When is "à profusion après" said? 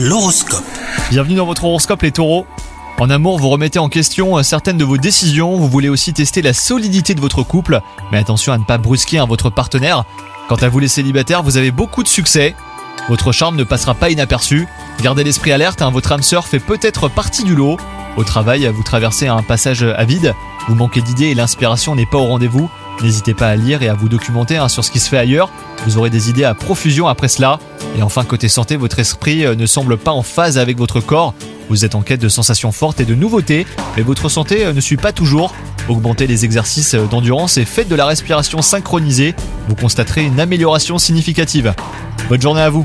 26.42-27.28